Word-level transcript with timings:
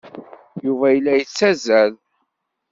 Yuba 0.65 0.87
yella 0.91 1.13
yettazzal. 1.19 1.93